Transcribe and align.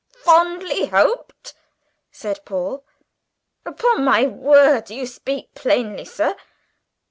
"Fondly 0.23 0.87
hoped!" 0.87 1.53
said 2.11 2.43
Paul, 2.43 2.83
"upon 3.67 4.03
my 4.03 4.25
word 4.25 4.89
you 4.89 5.05
speak 5.05 5.53
plainly, 5.53 6.05
sir." 6.05 6.35